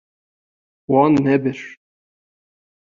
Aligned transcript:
Wan 0.91 1.13
nebir. 1.25 1.77